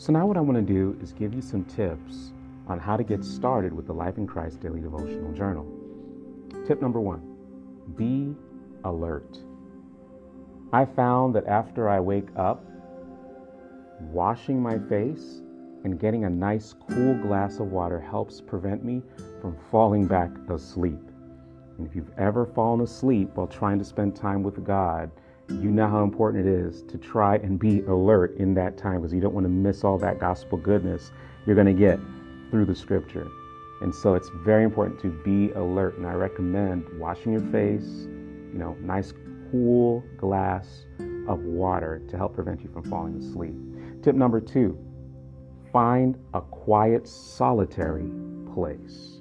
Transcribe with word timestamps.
So, 0.00 0.14
now 0.14 0.24
what 0.24 0.38
I 0.38 0.40
want 0.40 0.56
to 0.56 0.72
do 0.72 0.98
is 1.02 1.12
give 1.12 1.34
you 1.34 1.42
some 1.42 1.62
tips 1.66 2.32
on 2.68 2.78
how 2.78 2.96
to 2.96 3.04
get 3.04 3.22
started 3.22 3.70
with 3.70 3.86
the 3.86 3.92
Life 3.92 4.16
in 4.16 4.26
Christ 4.26 4.58
Daily 4.58 4.80
Devotional 4.80 5.30
Journal. 5.34 5.66
Tip 6.66 6.80
number 6.80 7.02
one 7.02 7.20
be 7.96 8.34
alert. 8.84 9.36
I 10.72 10.86
found 10.86 11.34
that 11.34 11.46
after 11.46 11.86
I 11.86 12.00
wake 12.00 12.28
up, 12.34 12.64
washing 14.00 14.62
my 14.62 14.78
face 14.88 15.42
and 15.84 16.00
getting 16.00 16.24
a 16.24 16.30
nice 16.30 16.74
cool 16.88 17.14
glass 17.16 17.58
of 17.58 17.70
water 17.70 18.00
helps 18.00 18.40
prevent 18.40 18.82
me 18.82 19.02
from 19.42 19.54
falling 19.70 20.06
back 20.06 20.30
asleep. 20.48 21.10
And 21.76 21.86
if 21.86 21.94
you've 21.94 22.16
ever 22.16 22.46
fallen 22.46 22.80
asleep 22.80 23.32
while 23.34 23.48
trying 23.48 23.78
to 23.78 23.84
spend 23.84 24.16
time 24.16 24.42
with 24.42 24.64
God, 24.64 25.10
you 25.50 25.70
know 25.70 25.88
how 25.88 26.04
important 26.04 26.46
it 26.46 26.52
is 26.52 26.82
to 26.82 26.98
try 26.98 27.36
and 27.36 27.58
be 27.58 27.80
alert 27.82 28.36
in 28.36 28.54
that 28.54 28.76
time 28.76 29.00
because 29.00 29.12
you 29.12 29.20
don't 29.20 29.34
want 29.34 29.44
to 29.44 29.50
miss 29.50 29.84
all 29.84 29.98
that 29.98 30.18
gospel 30.18 30.56
goodness 30.56 31.10
you're 31.46 31.56
going 31.56 31.66
to 31.66 31.72
get 31.72 31.98
through 32.50 32.66
the 32.66 32.74
scripture. 32.74 33.26
And 33.80 33.94
so 33.94 34.14
it's 34.14 34.28
very 34.44 34.64
important 34.64 35.00
to 35.00 35.08
be 35.08 35.52
alert. 35.52 35.96
And 35.96 36.06
I 36.06 36.12
recommend 36.12 36.84
washing 36.98 37.32
your 37.32 37.42
face, 37.50 38.06
you 38.52 38.58
know, 38.58 38.76
nice 38.80 39.12
cool 39.50 40.04
glass 40.18 40.84
of 41.28 41.40
water 41.40 42.02
to 42.08 42.16
help 42.16 42.34
prevent 42.34 42.62
you 42.62 42.68
from 42.72 42.84
falling 42.84 43.16
asleep. 43.16 43.54
Tip 44.02 44.14
number 44.14 44.40
two 44.40 44.78
find 45.72 46.18
a 46.34 46.40
quiet, 46.40 47.06
solitary 47.06 48.10
place. 48.52 49.20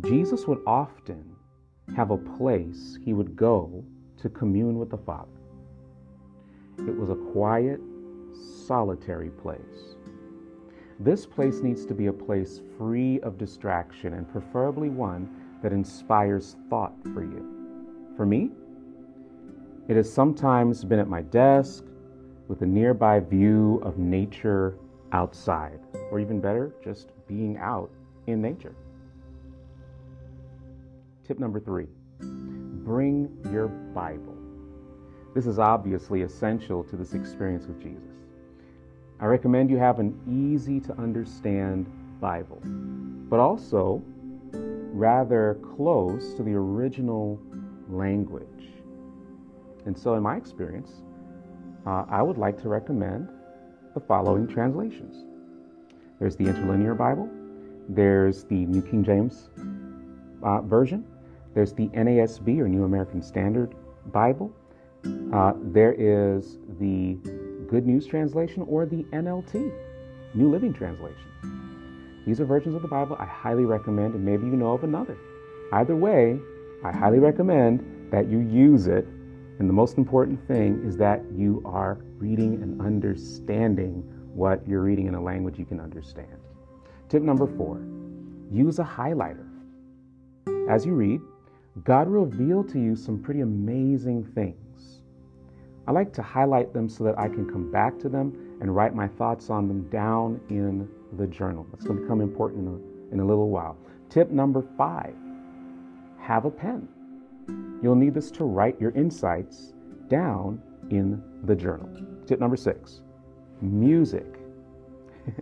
Jesus 0.00 0.46
would 0.46 0.58
often 0.66 1.36
have 1.96 2.10
a 2.10 2.16
place 2.16 2.98
he 3.04 3.12
would 3.12 3.36
go 3.36 3.84
to 4.22 4.28
commune 4.28 4.78
with 4.78 4.90
the 4.90 4.98
Father. 4.98 5.28
It 6.78 6.96
was 6.96 7.10
a 7.10 7.32
quiet, 7.32 7.80
solitary 8.66 9.30
place. 9.30 9.96
This 11.00 11.26
place 11.26 11.60
needs 11.60 11.84
to 11.86 11.94
be 11.94 12.06
a 12.06 12.12
place 12.12 12.60
free 12.78 13.20
of 13.20 13.36
distraction 13.36 14.14
and 14.14 14.30
preferably 14.30 14.88
one 14.88 15.28
that 15.62 15.72
inspires 15.72 16.56
thought 16.70 16.94
for 17.12 17.22
you. 17.22 17.44
For 18.16 18.24
me, 18.24 18.50
it 19.88 19.96
has 19.96 20.12
sometimes 20.12 20.84
been 20.84 21.00
at 21.00 21.08
my 21.08 21.22
desk 21.22 21.84
with 22.46 22.62
a 22.62 22.66
nearby 22.66 23.18
view 23.18 23.80
of 23.84 23.98
nature 23.98 24.76
outside, 25.10 25.80
or 26.10 26.20
even 26.20 26.40
better, 26.40 26.72
just 26.82 27.10
being 27.26 27.58
out 27.58 27.90
in 28.28 28.40
nature. 28.40 28.74
Tip 31.26 31.38
number 31.38 31.58
three 31.58 31.88
bring 32.84 33.28
your 33.50 33.68
Bible. 33.68 34.36
This 35.34 35.46
is 35.46 35.58
obviously 35.58 36.22
essential 36.22 36.84
to 36.84 36.96
this 36.96 37.14
experience 37.14 37.66
with 37.66 37.80
Jesus. 37.80 38.12
I 39.20 39.26
recommend 39.26 39.70
you 39.70 39.78
have 39.78 39.98
an 39.98 40.18
easy 40.28 40.80
to 40.80 40.92
understand 40.98 41.86
Bible, 42.20 42.60
but 43.30 43.40
also 43.40 44.02
rather 44.92 45.58
close 45.76 46.34
to 46.34 46.42
the 46.42 46.52
original 46.52 47.40
language. 47.88 48.46
And 49.86 49.98
so, 49.98 50.14
in 50.14 50.22
my 50.22 50.36
experience, 50.36 50.90
uh, 51.86 52.04
I 52.08 52.22
would 52.22 52.36
like 52.36 52.60
to 52.62 52.68
recommend 52.68 53.28
the 53.94 54.00
following 54.00 54.46
translations 54.46 55.24
there's 56.18 56.36
the 56.36 56.44
Interlinear 56.44 56.94
Bible, 56.94 57.28
there's 57.88 58.44
the 58.44 58.66
New 58.66 58.80
King 58.80 59.02
James 59.02 59.50
uh, 60.44 60.60
Version, 60.60 61.04
there's 61.54 61.72
the 61.72 61.88
NASB 61.88 62.58
or 62.58 62.68
New 62.68 62.84
American 62.84 63.22
Standard 63.22 63.74
Bible, 64.06 64.52
uh, 65.32 65.52
there 65.56 65.94
is 65.98 66.58
the 66.78 67.14
Good 67.68 67.86
News 67.86 68.06
Translation 68.06 68.64
or 68.68 68.86
the 68.86 69.04
NLT, 69.12 69.72
New 70.34 70.50
Living 70.50 70.72
Translation. 70.72 72.22
These 72.26 72.40
are 72.40 72.44
versions 72.44 72.74
of 72.74 72.82
the 72.82 72.88
Bible 72.88 73.16
I 73.18 73.24
highly 73.24 73.64
recommend, 73.64 74.14
and 74.14 74.24
maybe 74.24 74.46
you 74.46 74.56
know 74.56 74.72
of 74.72 74.84
another. 74.84 75.16
Either 75.72 75.96
way, 75.96 76.38
I 76.84 76.92
highly 76.92 77.18
recommend 77.18 78.10
that 78.12 78.28
you 78.28 78.40
use 78.40 78.86
it 78.86 79.06
and 79.62 79.68
the 79.68 79.74
most 79.74 79.96
important 79.96 80.44
thing 80.48 80.82
is 80.84 80.96
that 80.96 81.22
you 81.32 81.62
are 81.64 81.98
reading 82.18 82.60
and 82.62 82.80
understanding 82.80 84.02
what 84.34 84.66
you're 84.66 84.80
reading 84.80 85.06
in 85.06 85.14
a 85.14 85.22
language 85.22 85.56
you 85.56 85.64
can 85.64 85.78
understand. 85.78 86.36
Tip 87.08 87.22
number 87.22 87.46
four 87.46 87.80
use 88.50 88.80
a 88.80 88.84
highlighter. 88.84 89.48
As 90.68 90.84
you 90.84 90.94
read, 90.94 91.20
God 91.84 92.06
revealed 92.08 92.68
to 92.70 92.78
you 92.78 92.94
some 92.94 93.22
pretty 93.22 93.40
amazing 93.40 94.24
things. 94.34 95.00
I 95.86 95.92
like 95.92 96.12
to 96.14 96.22
highlight 96.22 96.72
them 96.72 96.88
so 96.88 97.02
that 97.04 97.18
I 97.18 97.28
can 97.28 97.50
come 97.50 97.72
back 97.72 97.98
to 98.00 98.08
them 98.08 98.58
and 98.60 98.74
write 98.74 98.94
my 98.94 99.08
thoughts 99.08 99.50
on 99.50 99.66
them 99.68 99.88
down 99.88 100.40
in 100.50 100.88
the 101.16 101.26
journal. 101.26 101.66
That's 101.70 101.84
going 101.84 101.96
to 101.96 102.02
become 102.02 102.20
important 102.20 102.68
in 102.68 102.74
a, 102.74 103.14
in 103.14 103.20
a 103.20 103.24
little 103.24 103.48
while. 103.48 103.76
Tip 104.10 104.30
number 104.30 104.62
five 104.76 105.14
have 106.20 106.44
a 106.44 106.50
pen. 106.50 106.88
You'll 107.82 107.96
need 107.96 108.14
this 108.14 108.30
to 108.32 108.44
write 108.44 108.80
your 108.80 108.92
insights 108.92 109.72
down 110.08 110.62
in 110.90 111.22
the 111.44 111.56
journal. 111.56 111.88
Tip 112.26 112.38
number 112.38 112.56
six 112.56 113.00
music. 113.60 114.26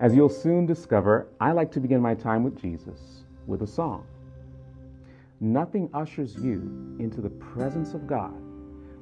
As 0.00 0.14
you'll 0.14 0.28
soon 0.28 0.66
discover, 0.66 1.28
I 1.40 1.52
like 1.52 1.70
to 1.72 1.80
begin 1.80 2.00
my 2.00 2.14
time 2.14 2.42
with 2.42 2.60
Jesus 2.60 3.24
with 3.46 3.62
a 3.62 3.66
song. 3.66 4.06
Nothing 5.40 5.90
ushers 5.92 6.36
you 6.36 6.96
into 6.98 7.20
the 7.20 7.30
presence 7.30 7.94
of 7.94 8.06
God 8.06 8.34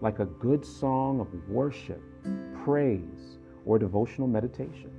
like 0.00 0.19
a 0.19 0.25
good 0.25 0.65
song 0.65 1.20
of 1.20 1.28
worship, 1.48 2.03
praise, 2.65 3.38
or 3.65 3.78
devotional 3.78 4.26
meditation. 4.26 4.91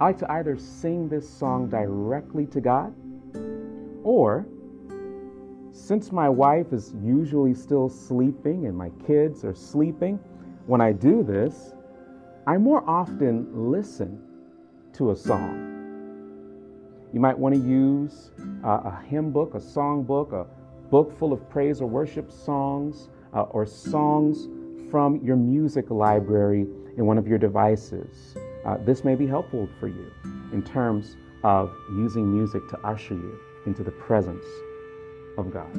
I 0.00 0.06
like 0.06 0.18
to 0.18 0.32
either 0.32 0.56
sing 0.58 1.08
this 1.08 1.28
song 1.28 1.68
directly 1.68 2.46
to 2.46 2.60
God 2.60 2.92
or 4.02 4.46
since 5.72 6.10
my 6.10 6.28
wife 6.28 6.72
is 6.72 6.94
usually 7.02 7.54
still 7.54 7.88
sleeping 7.88 8.66
and 8.66 8.76
my 8.76 8.90
kids 9.06 9.44
are 9.44 9.54
sleeping, 9.54 10.18
when 10.66 10.80
I 10.80 10.92
do 10.92 11.22
this, 11.22 11.74
I 12.46 12.58
more 12.58 12.88
often 12.88 13.70
listen 13.70 14.20
to 14.94 15.12
a 15.12 15.16
song. 15.16 15.69
You 17.12 17.18
might 17.18 17.36
want 17.36 17.54
to 17.54 17.60
use 17.60 18.30
uh, 18.64 18.82
a 18.84 19.02
hymn 19.08 19.32
book, 19.32 19.54
a 19.54 19.60
song 19.60 20.04
book, 20.04 20.32
a 20.32 20.46
book 20.90 21.18
full 21.18 21.32
of 21.32 21.48
praise 21.50 21.80
or 21.80 21.86
worship 21.86 22.30
songs, 22.30 23.08
uh, 23.34 23.42
or 23.42 23.66
songs 23.66 24.48
from 24.90 25.20
your 25.24 25.36
music 25.36 25.90
library 25.90 26.66
in 26.96 27.06
one 27.06 27.18
of 27.18 27.26
your 27.26 27.38
devices. 27.38 28.36
Uh, 28.64 28.76
this 28.84 29.04
may 29.04 29.14
be 29.14 29.26
helpful 29.26 29.68
for 29.78 29.88
you 29.88 30.12
in 30.52 30.62
terms 30.62 31.16
of 31.42 31.72
using 31.96 32.32
music 32.36 32.62
to 32.68 32.78
usher 32.84 33.14
you 33.14 33.38
into 33.66 33.82
the 33.82 33.92
presence 33.92 34.44
of 35.38 35.52
God. 35.52 35.70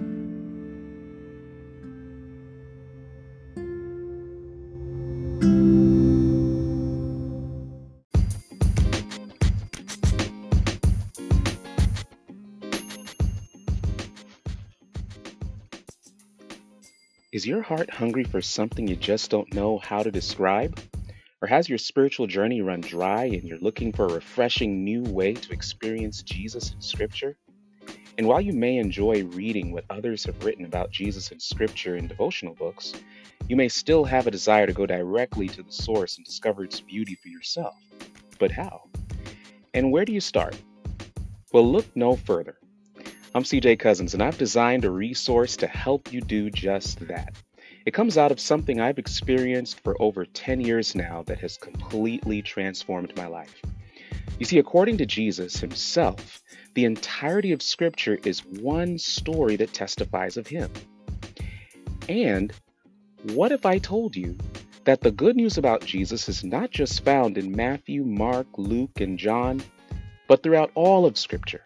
Is 17.32 17.48
your 17.48 17.62
heart 17.62 17.90
hungry 17.90 18.26
for 18.26 18.42
something 18.42 18.90
you 18.90 18.98
just 18.98 19.32
don't 19.32 19.54
know 19.54 19.78
how 19.78 20.04
to 20.04 20.12
describe? 20.12 20.78
Or 21.42 21.48
has 21.48 21.70
your 21.70 21.78
spiritual 21.78 22.28
journey 22.28 22.60
run 22.60 22.82
dry 22.82 23.24
and 23.24 23.44
you're 23.44 23.58
looking 23.60 23.94
for 23.94 24.06
a 24.06 24.14
refreshing 24.14 24.84
new 24.84 25.04
way 25.04 25.36
to 25.36 25.54
experience 25.54 26.24
Jesus 26.24 26.74
in 26.74 26.82
Scripture? 26.82 27.38
And 28.18 28.28
while 28.28 28.42
you 28.42 28.52
may 28.52 28.76
enjoy 28.76 29.24
reading 29.24 29.72
what 29.72 29.86
others 29.90 30.26
have 30.26 30.44
written 30.44 30.66
about 30.66 30.92
Jesus 30.92 31.32
in 31.32 31.40
scripture 31.40 31.96
in 31.96 32.08
devotional 32.08 32.54
books, 32.54 32.92
you 33.48 33.56
may 33.56 33.70
still 33.70 34.04
have 34.04 34.28
a 34.28 34.32
desire 34.32 34.68
to 34.68 34.74
go 34.74 34.86
directly 34.86 35.48
to 35.48 35.64
the 35.64 35.72
source 35.72 36.18
and 36.18 36.26
discover 36.26 36.66
its 36.66 36.82
beauty 36.82 37.16
for 37.16 37.30
yourself. 37.30 37.76
But 38.40 38.52
how? 38.52 38.90
And 39.74 39.90
where 39.90 40.04
do 40.04 40.12
you 40.12 40.20
start? 40.20 40.58
Well, 41.54 41.72
look 41.72 41.86
no 41.96 42.18
further. 42.18 42.58
I'm 43.34 43.44
CJ 43.44 43.80
Cousins, 43.80 44.14
and 44.14 44.22
I've 44.22 44.38
designed 44.38 44.84
a 44.84 44.92
resource 44.92 45.56
to 45.58 45.68
help 45.68 46.12
you 46.12 46.20
do 46.20 46.50
just 46.50 47.00
that. 47.08 47.34
It 47.86 47.94
comes 47.94 48.18
out 48.18 48.30
of 48.30 48.42
something 48.42 48.82
I've 48.82 49.00
experienced 49.00 49.80
for 49.80 49.96
over 50.02 50.26
10 50.26 50.60
years 50.60 50.96
now 50.96 51.24
that 51.28 51.40
has 51.40 51.56
completely 51.56 52.42
transformed 52.42 53.16
my 53.16 53.28
life. 53.28 53.62
You 54.38 54.46
see, 54.46 54.60
according 54.60 54.98
to 54.98 55.06
Jesus 55.06 55.56
himself, 55.56 56.42
the 56.74 56.84
entirety 56.84 57.54
of 57.54 57.62
Scripture 57.62 58.20
is 58.26 58.44
one 58.46 58.98
story 58.98 59.56
that 59.56 59.74
testifies 59.74 60.36
of 60.36 60.48
him. 60.48 60.70
And 62.10 62.52
what 63.32 63.54
if 63.54 63.66
I 63.66 63.78
told 63.78 64.14
you 64.14 64.38
that 64.84 65.00
the 65.00 65.12
good 65.12 65.38
news 65.38 65.58
about 65.58 65.86
Jesus 65.86 66.28
is 66.28 66.44
not 66.44 66.70
just 66.70 67.06
found 67.06 67.38
in 67.38 67.56
Matthew, 67.56 68.04
Mark, 68.04 68.48
Luke, 68.58 69.00
and 69.00 69.18
John, 69.18 69.64
but 70.28 70.44
throughout 70.44 70.72
all 70.76 71.06
of 71.06 71.18
Scripture? 71.18 71.66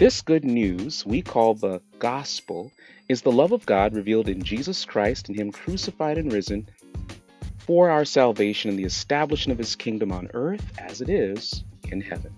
This 0.00 0.22
good 0.22 0.46
news 0.46 1.04
we 1.04 1.20
call 1.20 1.52
the 1.52 1.82
gospel 1.98 2.72
is 3.10 3.20
the 3.20 3.30
love 3.30 3.52
of 3.52 3.66
God 3.66 3.92
revealed 3.94 4.30
in 4.30 4.42
Jesus 4.42 4.86
Christ 4.86 5.28
and 5.28 5.36
Him 5.38 5.52
crucified 5.52 6.16
and 6.16 6.32
risen 6.32 6.70
for 7.58 7.90
our 7.90 8.06
salvation 8.06 8.70
and 8.70 8.78
the 8.78 8.84
establishment 8.84 9.60
of 9.60 9.62
his 9.62 9.76
kingdom 9.76 10.10
on 10.10 10.30
earth 10.32 10.64
as 10.78 11.02
it 11.02 11.10
is 11.10 11.64
in 11.90 12.00
heaven. 12.00 12.34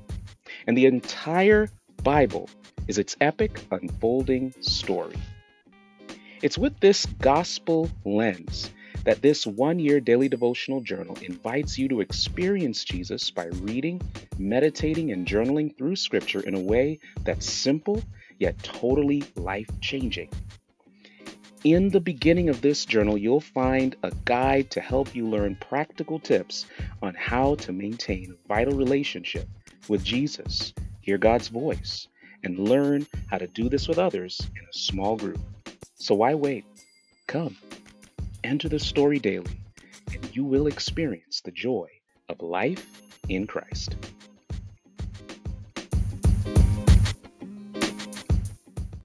And 0.66 0.76
the 0.76 0.86
entire 0.86 1.70
Bible 2.02 2.50
is 2.88 2.98
its 2.98 3.14
epic 3.20 3.64
unfolding 3.70 4.52
story. 4.60 5.14
It's 6.42 6.58
with 6.58 6.80
this 6.80 7.06
gospel 7.20 7.88
lens 8.04 8.72
that 9.04 9.22
this 9.22 9.46
one 9.46 9.78
year 9.78 10.00
daily 10.00 10.28
devotional 10.28 10.80
journal 10.80 11.16
invites 11.22 11.78
you 11.78 11.88
to 11.88 12.00
experience 12.00 12.84
Jesus 12.84 13.30
by 13.30 13.46
reading, 13.46 14.00
meditating, 14.38 15.12
and 15.12 15.26
journaling 15.26 15.76
through 15.76 15.96
Scripture 15.96 16.40
in 16.40 16.54
a 16.54 16.60
way 16.60 16.98
that's 17.24 17.50
simple 17.50 18.02
yet 18.38 18.60
totally 18.62 19.22
life 19.36 19.68
changing. 19.80 20.28
In 21.64 21.90
the 21.90 22.00
beginning 22.00 22.48
of 22.48 22.60
this 22.60 22.84
journal, 22.84 23.16
you'll 23.16 23.40
find 23.40 23.94
a 24.02 24.10
guide 24.24 24.68
to 24.72 24.80
help 24.80 25.14
you 25.14 25.28
learn 25.28 25.56
practical 25.60 26.18
tips 26.18 26.66
on 27.00 27.14
how 27.14 27.54
to 27.56 27.72
maintain 27.72 28.32
a 28.32 28.48
vital 28.48 28.74
relationship 28.74 29.48
with 29.88 30.02
Jesus, 30.02 30.74
hear 31.02 31.18
God's 31.18 31.46
voice, 31.46 32.08
and 32.42 32.58
learn 32.58 33.06
how 33.30 33.38
to 33.38 33.46
do 33.46 33.68
this 33.68 33.86
with 33.86 34.00
others 34.00 34.40
in 34.56 34.62
a 34.68 34.72
small 34.72 35.16
group. 35.16 35.38
So 35.94 36.16
why 36.16 36.34
wait? 36.34 36.64
Come, 37.28 37.56
enter 38.52 38.68
the 38.68 38.78
story 38.78 39.18
daily, 39.18 39.58
and 40.12 40.36
you 40.36 40.44
will 40.44 40.66
experience 40.66 41.40
the 41.40 41.50
joy 41.50 41.88
of 42.28 42.42
life 42.42 42.86
in 43.30 43.46
Christ. 43.46 43.96